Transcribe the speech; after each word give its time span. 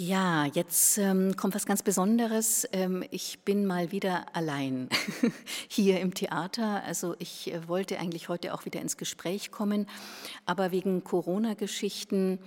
Ja, 0.00 0.44
jetzt 0.44 0.96
ähm, 0.98 1.34
kommt 1.34 1.56
was 1.56 1.66
ganz 1.66 1.82
Besonderes. 1.82 2.68
Ähm, 2.70 3.02
ich 3.10 3.40
bin 3.40 3.66
mal 3.66 3.90
wieder 3.90 4.26
allein 4.32 4.88
hier 5.68 5.98
im 5.98 6.14
Theater. 6.14 6.84
Also 6.84 7.16
ich 7.18 7.52
äh, 7.52 7.66
wollte 7.66 7.98
eigentlich 7.98 8.28
heute 8.28 8.54
auch 8.54 8.64
wieder 8.64 8.80
ins 8.80 8.96
Gespräch 8.96 9.50
kommen, 9.50 9.88
aber 10.46 10.70
wegen 10.70 11.02
Corona-Geschichten 11.02 12.38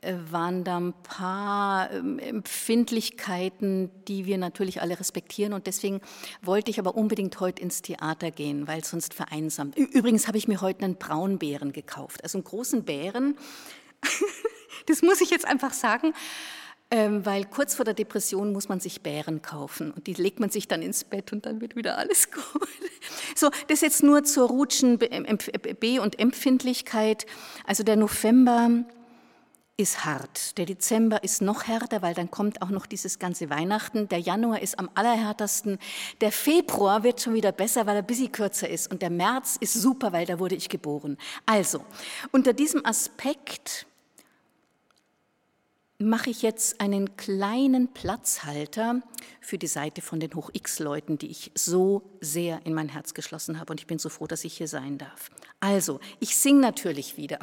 äh, 0.00 0.14
waren 0.30 0.64
da 0.64 0.78
ein 0.78 0.94
paar 1.02 1.90
ähm, 1.90 2.18
Empfindlichkeiten, 2.18 3.90
die 4.08 4.24
wir 4.24 4.38
natürlich 4.38 4.80
alle 4.80 4.98
respektieren. 4.98 5.52
Und 5.52 5.66
deswegen 5.66 6.00
wollte 6.40 6.70
ich 6.70 6.78
aber 6.78 6.94
unbedingt 6.94 7.38
heute 7.38 7.60
ins 7.60 7.82
Theater 7.82 8.30
gehen, 8.30 8.66
weil 8.66 8.82
sonst 8.82 9.12
vereinsamt. 9.12 9.76
Übrigens 9.76 10.26
habe 10.26 10.38
ich 10.38 10.48
mir 10.48 10.62
heute 10.62 10.86
einen 10.86 10.96
Braunbären 10.96 11.74
gekauft, 11.74 12.22
also 12.22 12.38
einen 12.38 12.44
großen 12.44 12.82
Bären. 12.84 13.36
das 14.86 15.02
muss 15.02 15.20
ich 15.20 15.28
jetzt 15.28 15.44
einfach 15.44 15.74
sagen. 15.74 16.14
Ähm, 16.90 17.24
weil 17.26 17.44
kurz 17.44 17.74
vor 17.74 17.84
der 17.84 17.94
Depression 17.94 18.52
muss 18.52 18.68
man 18.68 18.78
sich 18.78 19.02
Bären 19.02 19.42
kaufen 19.42 19.90
und 19.90 20.06
die 20.06 20.14
legt 20.14 20.38
man 20.38 20.50
sich 20.50 20.68
dann 20.68 20.82
ins 20.82 21.02
Bett 21.02 21.32
und 21.32 21.46
dann 21.46 21.60
wird 21.60 21.76
wieder 21.76 21.98
alles 21.98 22.30
gut. 22.30 22.68
So, 23.34 23.50
das 23.68 23.80
jetzt 23.80 24.02
nur 24.02 24.22
zur 24.24 24.48
Rutschen 24.48 24.98
B- 24.98 25.98
und 25.98 26.18
Empfindlichkeit. 26.18 27.26
Also 27.66 27.82
der 27.82 27.96
November 27.96 28.84
ist 29.76 30.04
hart. 30.04 30.56
Der 30.56 30.66
Dezember 30.66 31.24
ist 31.24 31.42
noch 31.42 31.66
härter, 31.66 32.00
weil 32.00 32.14
dann 32.14 32.30
kommt 32.30 32.62
auch 32.62 32.70
noch 32.70 32.86
dieses 32.86 33.18
ganze 33.18 33.50
Weihnachten. 33.50 34.08
Der 34.08 34.20
Januar 34.20 34.62
ist 34.62 34.78
am 34.78 34.88
allerhärtesten. 34.94 35.78
Der 36.20 36.30
Februar 36.30 37.02
wird 37.02 37.20
schon 37.20 37.34
wieder 37.34 37.50
besser, 37.50 37.86
weil 37.86 37.96
er 37.96 38.02
ein 38.02 38.06
bisschen 38.06 38.30
kürzer 38.30 38.68
ist. 38.68 38.90
Und 38.90 39.02
der 39.02 39.10
März 39.10 39.56
ist 39.58 39.74
super, 39.74 40.12
weil 40.12 40.26
da 40.26 40.38
wurde 40.38 40.54
ich 40.54 40.68
geboren. 40.68 41.18
Also, 41.44 41.84
unter 42.30 42.52
diesem 42.52 42.86
Aspekt 42.86 43.86
mache 45.98 46.30
ich 46.30 46.42
jetzt 46.42 46.80
einen 46.80 47.16
kleinen 47.16 47.92
Platzhalter 47.92 49.00
für 49.40 49.58
die 49.58 49.68
Seite 49.68 50.02
von 50.02 50.20
den 50.20 50.34
Hoch-X-Leuten, 50.34 51.18
die 51.18 51.28
ich 51.28 51.52
so 51.54 52.02
sehr 52.20 52.64
in 52.66 52.74
mein 52.74 52.88
Herz 52.88 53.14
geschlossen 53.14 53.60
habe. 53.60 53.72
Und 53.72 53.80
ich 53.80 53.86
bin 53.86 53.98
so 53.98 54.08
froh, 54.08 54.26
dass 54.26 54.44
ich 54.44 54.56
hier 54.56 54.68
sein 54.68 54.98
darf. 54.98 55.30
Also, 55.60 56.00
ich 56.20 56.36
singe 56.36 56.60
natürlich 56.60 57.16
wieder. 57.16 57.38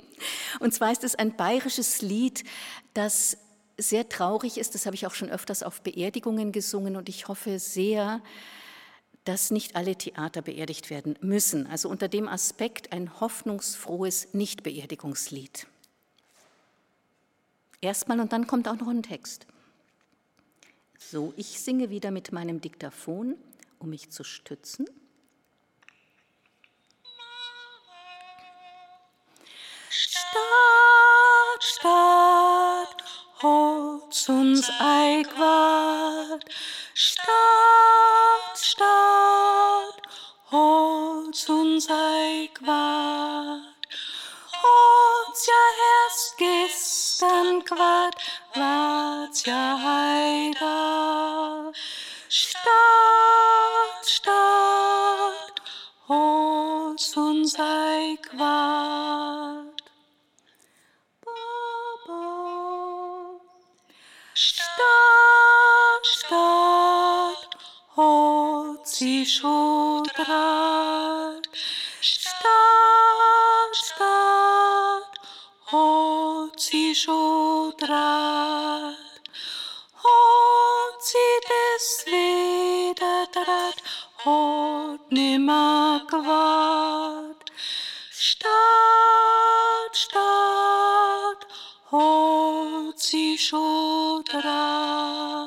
Und 0.60 0.74
zwar 0.74 0.92
ist 0.92 1.04
es 1.04 1.14
ein 1.14 1.36
bayerisches 1.36 2.02
Lied, 2.02 2.44
das 2.92 3.38
sehr 3.78 4.08
traurig 4.08 4.58
ist. 4.58 4.74
Das 4.74 4.86
habe 4.86 4.94
ich 4.94 5.06
auch 5.06 5.14
schon 5.14 5.30
öfters 5.30 5.62
auf 5.62 5.80
Beerdigungen 5.80 6.52
gesungen. 6.52 6.96
Und 6.96 7.08
ich 7.08 7.26
hoffe 7.28 7.58
sehr, 7.58 8.22
dass 9.24 9.50
nicht 9.50 9.76
alle 9.76 9.96
Theater 9.96 10.42
beerdigt 10.42 10.90
werden 10.90 11.16
müssen. 11.20 11.66
Also 11.66 11.88
unter 11.88 12.08
dem 12.08 12.28
Aspekt 12.28 12.92
ein 12.92 13.18
hoffnungsfrohes 13.20 14.34
Nichtbeerdigungslied. 14.34 15.66
Erstmal 17.84 18.18
und 18.18 18.32
dann 18.32 18.46
kommt 18.46 18.66
auch 18.66 18.76
noch 18.76 18.88
ein 18.88 19.02
Text. 19.02 19.46
So, 20.98 21.34
ich 21.36 21.60
singe 21.60 21.90
wieder 21.90 22.10
mit 22.10 22.32
meinem 22.32 22.62
Diktaphon, 22.62 23.36
um 23.78 23.90
mich 23.90 24.08
zu 24.10 24.24
stützen. 24.24 24.86
Stadt, 29.90 30.32
Stadt, 31.60 33.04
holt's 33.42 34.30
uns 34.30 34.70
Eigwart. 34.80 36.46
Quart, 47.64 48.16
ja 49.46 49.78
heida. 49.84 51.72
Stadt, 52.28 54.06
Stadt, 54.06 55.60
holt's 56.08 57.16
uns 57.16 57.54
Eigwart. 57.58 58.84
Baba. 62.06 62.20
Stadt, 64.34 66.06
Stadt, 66.06 67.56
holt 67.96 68.86
sie 68.86 69.24
Schotrat. 69.26 70.73
Schotrat. 77.74 78.94
Holt 80.02 81.02
sie 81.02 81.34
des 81.50 82.06
Wederdrat, 82.06 83.82
holt 84.24 85.10
nimmer 85.10 86.02
quart. 86.08 87.50
Stadt, 88.10 89.96
Stadt, 89.96 91.46
holt 91.90 92.98
sie 92.98 93.36
Schotrat. 93.38 93.84
Baba. 94.34 95.43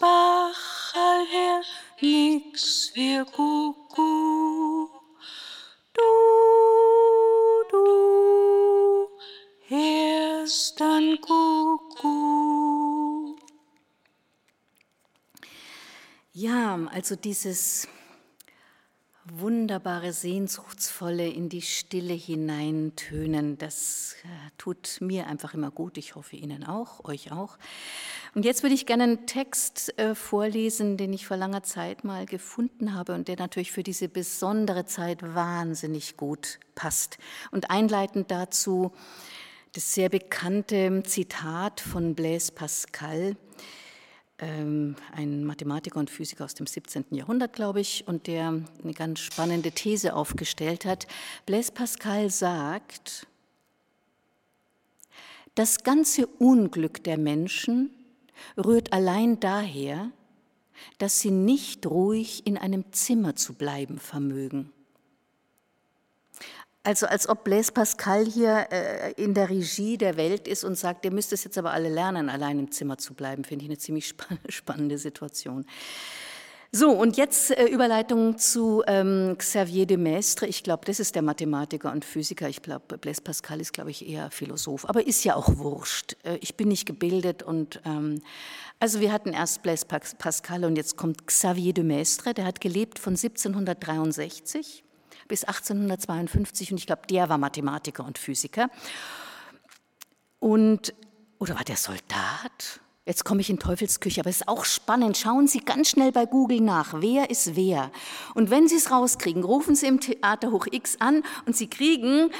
Bachal 0.00 1.26
her, 1.26 1.62
nix 2.00 2.92
wie 2.94 3.24
Kuckuck. 3.24 4.90
Du, 5.94 6.02
du, 7.70 9.08
hörst 9.68 10.80
ein 10.80 11.20
Kuckuck. 11.20 12.54
Ja, 16.32 16.78
also 16.92 17.16
dieses 17.16 17.88
wunderbare, 19.26 20.12
sehnsuchtsvolle 20.12 21.26
in 21.26 21.48
die 21.48 21.62
Stille 21.62 22.12
hineintönen, 22.12 23.56
das 23.56 24.16
äh, 24.24 24.50
tut 24.58 24.98
mir 25.00 25.26
einfach 25.26 25.54
immer 25.54 25.70
gut. 25.70 25.96
Ich 25.96 26.14
hoffe 26.14 26.36
Ihnen 26.36 26.64
auch, 26.64 27.04
euch 27.04 27.32
auch. 27.32 27.56
Und 28.34 28.44
jetzt 28.44 28.62
würde 28.62 28.74
ich 28.74 28.84
gerne 28.84 29.04
einen 29.04 29.26
Text 29.26 29.98
äh, 29.98 30.14
vorlesen, 30.14 30.96
den 30.96 31.12
ich 31.12 31.26
vor 31.26 31.36
langer 31.36 31.62
Zeit 31.62 32.04
mal 32.04 32.26
gefunden 32.26 32.94
habe 32.94 33.14
und 33.14 33.28
der 33.28 33.36
natürlich 33.36 33.72
für 33.72 33.82
diese 33.82 34.08
besondere 34.08 34.84
Zeit 34.84 35.22
wahnsinnig 35.22 36.16
gut 36.16 36.58
passt. 36.74 37.18
Und 37.50 37.70
einleitend 37.70 38.30
dazu 38.30 38.92
das 39.72 39.94
sehr 39.94 40.08
bekannte 40.08 41.02
Zitat 41.04 41.80
von 41.80 42.14
Blaise 42.14 42.52
Pascal, 42.52 43.36
ähm, 44.38 44.96
ein 45.12 45.44
Mathematiker 45.44 45.98
und 45.98 46.10
Physiker 46.10 46.44
aus 46.44 46.54
dem 46.54 46.66
17. 46.66 47.06
Jahrhundert, 47.10 47.52
glaube 47.52 47.80
ich, 47.80 48.06
und 48.08 48.26
der 48.26 48.48
eine 48.82 48.94
ganz 48.94 49.20
spannende 49.20 49.70
These 49.70 50.14
aufgestellt 50.14 50.84
hat. 50.84 51.06
Blaise 51.46 51.72
Pascal 51.72 52.30
sagt, 52.30 53.26
das 55.54 55.84
ganze 55.84 56.26
Unglück 56.26 57.04
der 57.04 57.16
Menschen 57.16 57.90
rührt 58.56 58.92
allein 58.92 59.38
daher, 59.38 60.10
dass 60.98 61.20
sie 61.20 61.30
nicht 61.30 61.86
ruhig 61.86 62.46
in 62.46 62.58
einem 62.58 62.92
Zimmer 62.92 63.36
zu 63.36 63.54
bleiben 63.54 63.98
vermögen. 63.98 64.72
Also 66.86 67.06
als 67.06 67.26
ob 67.30 67.44
Blaise 67.44 67.72
Pascal 67.72 68.26
hier 68.26 68.68
äh, 68.70 69.12
in 69.12 69.32
der 69.32 69.48
Regie 69.48 69.96
der 69.96 70.18
Welt 70.18 70.46
ist 70.46 70.64
und 70.64 70.76
sagt, 70.76 71.06
ihr 71.06 71.12
müsst 71.12 71.32
es 71.32 71.42
jetzt 71.42 71.56
aber 71.56 71.72
alle 71.72 71.88
lernen, 71.88 72.28
allein 72.28 72.58
im 72.58 72.70
Zimmer 72.70 72.98
zu 72.98 73.14
bleiben, 73.14 73.42
finde 73.42 73.64
ich 73.64 73.70
eine 73.70 73.78
ziemlich 73.78 74.06
spann 74.06 74.38
spannende 74.50 74.98
Situation. 74.98 75.64
So, 76.72 76.90
und 76.90 77.16
jetzt 77.16 77.52
äh, 77.52 77.66
Überleitung 77.66 78.36
zu 78.36 78.82
ähm, 78.86 79.36
Xavier 79.38 79.86
de 79.86 79.96
Maistre. 79.96 80.46
Ich 80.46 80.62
glaube, 80.62 80.84
das 80.84 81.00
ist 81.00 81.14
der 81.14 81.22
Mathematiker 81.22 81.90
und 81.90 82.04
Physiker. 82.04 82.48
Ich 82.50 82.60
glaube, 82.60 82.98
Blaise 82.98 83.22
Pascal 83.22 83.60
ist, 83.60 83.72
glaube 83.72 83.90
ich, 83.90 84.06
eher 84.06 84.30
Philosoph. 84.30 84.86
Aber 84.86 85.06
ist 85.06 85.24
ja 85.24 85.36
auch 85.36 85.56
wurscht. 85.56 86.16
Äh, 86.24 86.36
ich 86.42 86.54
bin 86.56 86.68
nicht 86.68 86.84
gebildet 86.84 87.42
und 87.42 87.80
ähm, 87.86 88.20
also 88.78 89.00
wir 89.00 89.10
hatten 89.10 89.32
erst 89.32 89.62
Blaise 89.62 89.86
Pascal 89.86 90.64
und 90.64 90.76
jetzt 90.76 90.96
kommt 90.96 91.26
Xavier 91.26 91.72
de 91.72 91.84
Maistre. 91.84 92.34
Der 92.34 92.44
hat 92.44 92.60
gelebt 92.60 92.98
von 92.98 93.12
1763 93.12 94.84
bis 95.28 95.44
1852 95.44 96.72
und 96.72 96.78
ich 96.78 96.86
glaube, 96.86 97.02
der 97.08 97.28
war 97.28 97.38
Mathematiker 97.38 98.04
und 98.04 98.18
Physiker. 98.18 98.68
Und, 100.40 100.94
oder 101.38 101.54
war 101.56 101.64
der 101.64 101.76
Soldat? 101.76 102.80
Jetzt 103.06 103.24
komme 103.24 103.42
ich 103.42 103.50
in 103.50 103.58
Teufelsküche, 103.58 104.20
aber 104.20 104.30
es 104.30 104.40
ist 104.40 104.48
auch 104.48 104.64
spannend. 104.64 105.18
Schauen 105.18 105.46
Sie 105.46 105.60
ganz 105.60 105.90
schnell 105.90 106.10
bei 106.10 106.24
Google 106.24 106.60
nach, 106.60 106.94
wer 107.00 107.28
ist 107.28 107.54
wer. 107.54 107.90
Und 108.34 108.50
wenn 108.50 108.66
Sie 108.66 108.76
es 108.76 108.90
rauskriegen, 108.90 109.44
rufen 109.44 109.74
Sie 109.74 109.86
im 109.86 110.00
Theater 110.00 110.50
Hoch 110.50 110.66
X 110.70 110.96
an 111.00 111.22
und 111.44 111.54
Sie 111.54 111.68
kriegen 111.68 112.30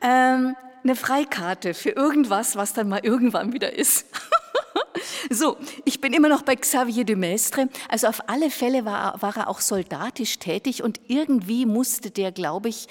ähm, 0.00 0.54
eine 0.84 0.96
Freikarte 0.96 1.74
für 1.74 1.90
irgendwas, 1.90 2.54
was 2.54 2.72
dann 2.72 2.88
mal 2.88 3.00
irgendwann 3.02 3.52
wieder 3.52 3.72
ist. 3.72 4.06
So, 5.30 5.56
ich 5.84 6.00
bin 6.00 6.12
immer 6.12 6.28
noch 6.28 6.42
bei 6.42 6.56
Xavier 6.56 7.04
de 7.04 7.16
Maistre. 7.16 7.68
Also 7.88 8.06
auf 8.06 8.28
alle 8.28 8.50
Fälle 8.50 8.84
war, 8.84 9.20
war 9.22 9.36
er 9.36 9.48
auch 9.48 9.60
soldatisch 9.60 10.38
tätig 10.38 10.82
und 10.82 11.00
irgendwie 11.08 11.66
musste 11.66 12.10
der, 12.10 12.32
glaube 12.32 12.68
ich, 12.68 12.88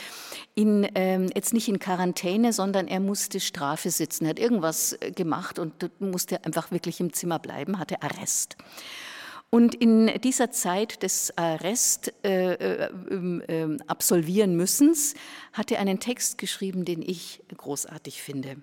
in, 0.55 0.87
ähm, 0.95 1.29
jetzt 1.33 1.53
nicht 1.53 1.67
in 1.67 1.79
Quarantäne, 1.79 2.53
sondern 2.53 2.87
er 2.87 2.99
musste 2.99 3.39
Strafe 3.39 3.89
sitzen. 3.89 4.25
Er 4.25 4.31
hat 4.31 4.39
irgendwas 4.39 4.93
äh, 4.99 5.11
gemacht 5.11 5.59
und 5.59 5.89
musste 5.99 6.43
einfach 6.45 6.71
wirklich 6.71 6.99
im 6.99 7.13
Zimmer 7.13 7.39
bleiben, 7.39 7.79
hatte 7.79 8.01
Arrest. 8.01 8.57
Und 9.53 9.75
in 9.75 10.07
dieser 10.21 10.51
Zeit 10.51 11.03
des 11.03 11.37
Arrest 11.37 12.13
äh, 12.23 12.53
äh, 12.53 12.89
äh, 13.13 13.77
absolvieren 13.85 14.55
müssens 14.55 15.13
hat 15.51 15.71
er 15.71 15.79
einen 15.79 15.99
Text 15.99 16.37
geschrieben, 16.37 16.85
den 16.85 17.01
ich 17.01 17.41
großartig 17.57 18.21
finde. 18.21 18.55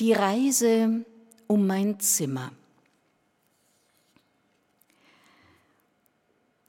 Die 0.00 0.14
Reise 0.14 1.04
um 1.54 1.68
mein 1.68 2.00
Zimmer. 2.00 2.50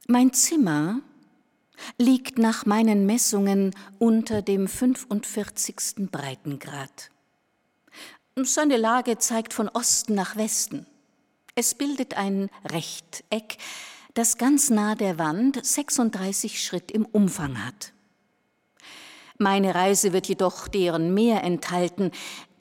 Mein 0.05 0.31
Zimmer 0.31 1.01
liegt 1.97 2.37
nach 2.37 2.67
meinen 2.67 3.07
Messungen 3.07 3.73
unter 3.97 4.43
dem 4.43 4.67
45. 4.67 6.11
Breitengrad. 6.11 7.09
Seine 8.35 8.77
Lage 8.77 9.17
zeigt 9.17 9.53
von 9.55 9.69
Osten 9.69 10.13
nach 10.13 10.35
Westen. 10.35 10.85
Es 11.55 11.73
bildet 11.73 12.15
ein 12.15 12.51
Rechteck, 12.65 13.57
das 14.13 14.37
ganz 14.37 14.69
nah 14.69 14.93
der 14.93 15.17
Wand 15.17 15.65
36 15.65 16.63
Schritt 16.63 16.91
im 16.91 17.07
Umfang 17.07 17.65
hat. 17.65 17.94
Meine 19.37 19.75
Reise 19.75 20.13
wird 20.13 20.27
jedoch 20.27 20.69
deren 20.69 21.13
mehr 21.13 21.43
enthalten, 21.43 22.11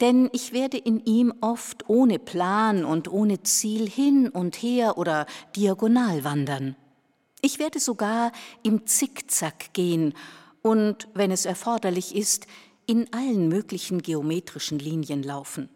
denn 0.01 0.29
ich 0.33 0.51
werde 0.51 0.77
in 0.77 1.03
ihm 1.05 1.33
oft 1.39 1.89
ohne 1.89 2.19
Plan 2.19 2.83
und 2.83 3.07
ohne 3.07 3.43
Ziel 3.43 3.89
hin 3.89 4.27
und 4.27 4.55
her 4.57 4.97
oder 4.97 5.25
diagonal 5.55 6.25
wandern. 6.25 6.75
Ich 7.41 7.59
werde 7.59 7.79
sogar 7.79 8.33
im 8.63 8.85
Zickzack 8.87 9.73
gehen 9.73 10.13
und, 10.61 11.07
wenn 11.13 11.31
es 11.31 11.45
erforderlich 11.45 12.13
ist, 12.13 12.45
in 12.87 13.11
allen 13.13 13.47
möglichen 13.47 14.01
geometrischen 14.01 14.79
Linien 14.79 15.23
laufen. 15.23 15.69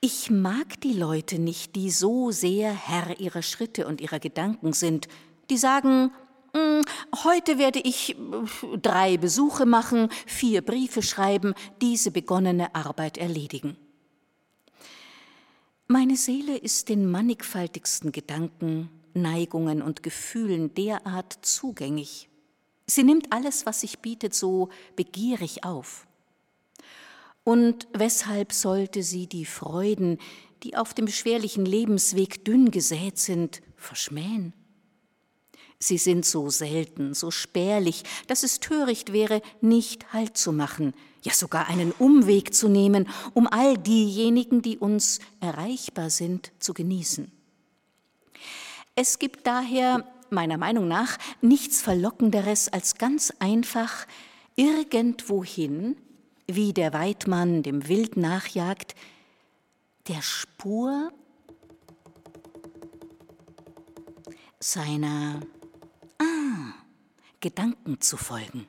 Ich 0.00 0.30
mag 0.30 0.80
die 0.80 0.92
Leute 0.92 1.38
nicht, 1.38 1.76
die 1.76 1.90
so 1.90 2.30
sehr 2.30 2.72
Herr 2.72 3.20
ihrer 3.20 3.42
Schritte 3.42 3.86
und 3.86 4.00
ihrer 4.00 4.18
Gedanken 4.18 4.72
sind, 4.72 5.08
die 5.50 5.56
sagen, 5.56 6.10
heute 7.24 7.58
werde 7.58 7.80
ich 7.80 8.16
äh, 8.16 8.78
drei 8.80 9.16
Besuche 9.16 9.66
machen, 9.66 10.08
vier 10.26 10.62
Briefe 10.62 11.02
schreiben, 11.02 11.54
diese 11.80 12.10
begonnene 12.10 12.74
Arbeit 12.74 13.18
erledigen. 13.18 13.76
Meine 15.88 16.16
Seele 16.16 16.56
ist 16.56 16.88
den 16.88 17.10
mannigfaltigsten 17.10 18.10
Gedanken, 18.10 18.90
Neigungen 19.14 19.82
und 19.82 20.02
Gefühlen 20.02 20.74
derart 20.74 21.38
zugänglich. 21.42 22.28
Sie 22.86 23.02
nimmt 23.02 23.32
alles, 23.32 23.66
was 23.66 23.80
sich 23.80 24.00
bietet, 24.00 24.34
so 24.34 24.68
begierig 24.94 25.64
auf. 25.64 26.06
Und 27.44 27.86
weshalb 27.92 28.52
sollte 28.52 29.02
sie 29.02 29.28
die 29.28 29.44
Freuden, 29.44 30.18
die 30.62 30.76
auf 30.76 30.94
dem 30.94 31.06
schwerlichen 31.06 31.64
Lebensweg 31.64 32.44
dünn 32.44 32.70
gesät 32.70 33.18
sind, 33.18 33.62
verschmähen? 33.76 34.52
Sie 35.78 35.98
sind 35.98 36.24
so 36.24 36.48
selten, 36.48 37.12
so 37.14 37.30
spärlich, 37.30 38.02
dass 38.26 38.42
es 38.42 38.60
töricht 38.60 39.12
wäre, 39.12 39.42
nicht 39.60 40.12
Halt 40.12 40.36
zu 40.36 40.52
machen, 40.52 40.94
ja 41.22 41.32
sogar 41.32 41.68
einen 41.68 41.92
Umweg 41.92 42.54
zu 42.54 42.68
nehmen, 42.68 43.08
um 43.34 43.46
all 43.46 43.76
diejenigen, 43.76 44.62
die 44.62 44.78
uns 44.78 45.18
erreichbar 45.40 46.10
sind, 46.10 46.52
zu 46.58 46.72
genießen. 46.72 47.30
Es 48.94 49.18
gibt 49.18 49.46
daher, 49.46 50.06
meiner 50.30 50.56
Meinung 50.56 50.88
nach, 50.88 51.18
nichts 51.42 51.82
Verlockenderes 51.82 52.68
als 52.68 52.94
ganz 52.96 53.32
einfach 53.38 54.06
irgendwohin 54.56 55.96
wie 56.46 56.72
der 56.72 56.92
Weidmann 56.92 57.62
dem 57.62 57.88
Wild 57.88 58.16
nachjagt, 58.16 58.94
der 60.08 60.22
Spur 60.22 61.12
seiner 64.60 65.40
Gedanken 67.46 68.00
zu 68.00 68.16
folgen. 68.16 68.66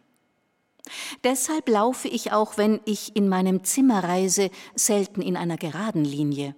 Deshalb 1.24 1.68
laufe 1.68 2.07
ich 2.07 2.31
auch, 2.31 2.59
wenn 2.59 2.79
ich 2.85 3.15
in 3.15 3.27
meinem 3.27 3.63
Zimmer 3.63 4.03
reise, 4.03 4.51
selten 4.75 5.24
in 5.24 5.35
einer 5.35 5.57
geraden 5.57 6.06
Linie. 6.06 6.56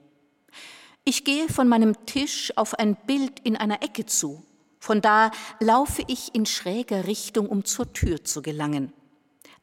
Ich 1.06 1.24
gehe 1.24 1.48
von 1.48 1.70
meinem 1.70 2.06
Tisch 2.06 2.52
auf 2.58 2.74
ein 2.74 2.98
Bild 3.08 3.40
in 3.46 3.56
einer 3.56 3.82
Ecke 3.84 4.06
zu. 4.06 4.44
Von 4.80 5.00
da 5.00 5.32
laufe 5.62 6.04
ich 6.08 6.36
in 6.36 6.46
schräger 6.46 7.08
Richtung, 7.08 7.48
um 7.48 7.64
zur 7.64 7.94
Tür 7.94 8.26
zu 8.26 8.42
gelangen. 8.42 8.92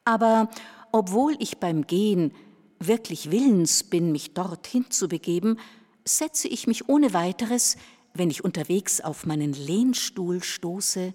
Aber 0.03 0.49
obwohl 0.91 1.35
ich 1.37 1.59
beim 1.59 1.85
Gehen 1.85 2.33
wirklich 2.79 3.29
willens 3.29 3.83
bin, 3.83 4.11
mich 4.11 4.33
dorthin 4.33 4.89
zu 4.89 5.07
begeben, 5.07 5.59
setze 6.05 6.47
ich 6.47 6.65
mich 6.65 6.89
ohne 6.89 7.13
weiteres, 7.13 7.77
wenn 8.15 8.31
ich 8.31 8.43
unterwegs 8.43 8.99
auf 8.99 9.27
meinen 9.27 9.53
Lehnstuhl 9.53 10.41
stoße, 10.41 11.13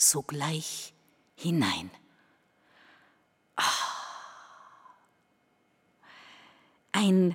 sogleich 0.00 0.94
hinein. 1.36 1.90
Ah. 3.56 3.62
Ein 6.92 7.34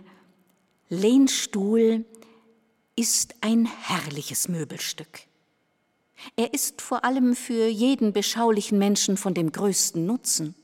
Lehnstuhl 0.89 2.06
ist 2.95 3.35
ein 3.41 3.65
herrliches 3.65 4.47
Möbelstück. 4.47 5.21
Er 6.35 6.53
ist 6.53 6.81
vor 6.81 7.03
allem 7.03 7.35
für 7.35 7.67
jeden 7.67 8.13
beschaulichen 8.13 8.77
Menschen 8.77 9.18
von 9.18 9.33
dem 9.33 9.51
größten 9.51 10.06
Nutzen. 10.06 10.56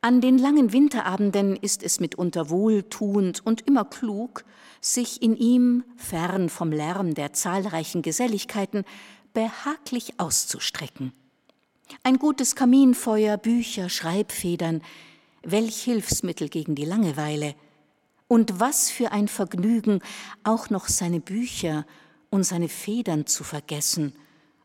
An 0.00 0.20
den 0.20 0.38
langen 0.38 0.72
Winterabenden 0.72 1.56
ist 1.56 1.82
es 1.82 1.98
mitunter 1.98 2.48
wohltuend 2.48 3.44
und 3.44 3.66
immer 3.66 3.84
klug, 3.84 4.44
sich 4.80 5.20
in 5.20 5.36
ihm, 5.36 5.84
fern 5.96 6.48
vom 6.48 6.70
Lärm 6.70 7.14
der 7.14 7.32
zahlreichen 7.32 8.02
Geselligkeiten, 8.02 8.84
behaglich 9.36 10.18
auszustrecken. 10.18 11.12
Ein 12.02 12.18
gutes 12.18 12.56
Kaminfeuer, 12.56 13.36
Bücher, 13.36 13.90
Schreibfedern, 13.90 14.80
welch 15.42 15.82
Hilfsmittel 15.82 16.48
gegen 16.48 16.74
die 16.74 16.86
Langeweile. 16.86 17.54
Und 18.28 18.60
was 18.60 18.88
für 18.88 19.12
ein 19.12 19.28
Vergnügen, 19.28 20.00
auch 20.42 20.70
noch 20.70 20.88
seine 20.88 21.20
Bücher 21.20 21.84
und 22.30 22.44
seine 22.44 22.70
Federn 22.70 23.26
zu 23.26 23.44
vergessen, 23.44 24.14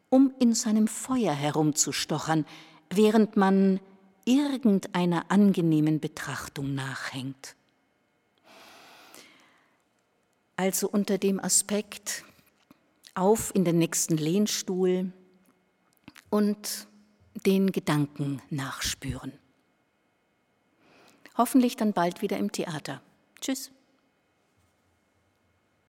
um 0.08 0.34
in 0.40 0.54
seinem 0.54 0.88
Feuer 0.88 1.34
herumzustochern, 1.34 2.46
während 2.90 3.36
man 3.36 3.82
irgendeiner 4.24 5.30
angenehmen 5.30 6.00
Betrachtung 6.00 6.76
nachhängt. 6.76 7.58
Also 10.56 10.88
unter 10.88 11.18
dem 11.18 11.42
Aspekt 11.42 12.24
auf 13.16 13.54
in 13.56 13.66
den 13.66 13.78
nächsten 13.78 14.18
Lehnstuhl 14.18 15.12
und 16.30 16.88
den 17.46 17.72
Gedanken 17.72 18.42
nachspüren. 18.50 19.34
Hoffentlich 21.38 21.76
dann 21.76 21.94
bald 21.94 22.22
wieder 22.22 22.38
im 22.38 22.52
Theater. 22.52 23.02
Tschüss. 23.40 23.72